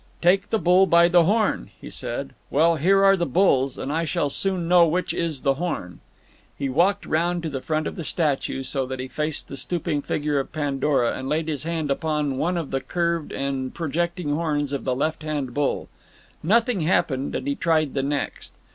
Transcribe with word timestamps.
'Take 0.19 0.49
the 0.49 0.57
bull 0.57 0.87
by 0.87 1.07
the 1.07 1.25
horn,' 1.25 1.69
he 1.79 1.87
says. 1.91 2.29
Well, 2.49 2.77
here 2.77 3.03
are 3.03 3.15
the 3.15 3.27
bulls, 3.27 3.77
and 3.77 3.93
I 3.93 4.03
shall 4.03 4.31
soon 4.31 4.67
know 4.67 4.83
which 4.87 5.13
is 5.13 5.43
the 5.43 5.53
horn." 5.61 5.99
He 6.57 6.69
walked 6.69 7.05
round 7.05 7.43
to 7.43 7.51
the 7.51 7.61
front 7.61 7.85
of 7.85 7.95
the 7.95 8.03
statue, 8.03 8.63
so 8.63 8.87
that 8.87 8.99
he 8.99 9.07
faced 9.07 9.47
the 9.47 9.55
stooping 9.55 10.01
figure 10.01 10.39
of 10.39 10.51
Pandora, 10.51 11.15
and 11.15 11.29
laid 11.29 11.47
his 11.47 11.65
hand 11.65 11.91
upon 11.91 12.39
one 12.39 12.57
of 12.57 12.71
the 12.71 12.81
curved 12.81 13.31
and 13.31 13.75
projecting 13.75 14.33
horns 14.33 14.73
of 14.73 14.85
the 14.85 14.95
left 14.95 15.21
hand 15.21 15.53
bull. 15.53 15.87
Nothing 16.41 16.81
happened, 16.81 17.35
and 17.35 17.45
he 17.45 17.53
tried 17.53 17.93
the 17.93 18.01
next. 18.01 18.53